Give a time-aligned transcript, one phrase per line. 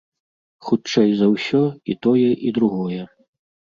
[0.69, 3.01] Хутчэй за ўсё, і тое і другое.